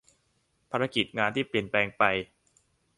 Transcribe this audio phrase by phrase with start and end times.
[0.71, 2.03] ภารกิจงานที่เปลี่ยนแปลงไป